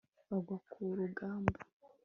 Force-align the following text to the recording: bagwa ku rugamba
bagwa 0.29 0.55
ku 0.69 0.81
rugamba 0.97 1.55